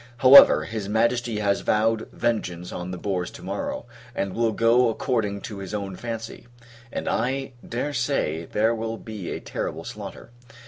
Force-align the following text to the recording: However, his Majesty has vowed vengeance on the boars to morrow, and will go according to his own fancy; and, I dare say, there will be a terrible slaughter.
However, 0.17 0.63
his 0.65 0.89
Majesty 0.89 1.37
has 1.41 1.61
vowed 1.61 2.07
vengeance 2.11 2.71
on 2.71 2.89
the 2.89 2.97
boars 2.97 3.29
to 3.29 3.43
morrow, 3.43 3.85
and 4.15 4.33
will 4.33 4.51
go 4.51 4.89
according 4.89 5.41
to 5.41 5.59
his 5.59 5.75
own 5.75 5.95
fancy; 5.95 6.47
and, 6.91 7.07
I 7.07 7.53
dare 7.63 7.93
say, 7.93 8.45
there 8.45 8.73
will 8.73 8.97
be 8.97 9.29
a 9.29 9.39
terrible 9.39 9.83
slaughter. 9.83 10.31